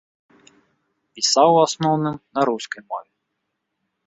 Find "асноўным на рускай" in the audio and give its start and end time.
1.67-2.81